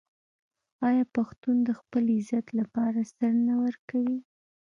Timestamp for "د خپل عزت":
1.67-2.45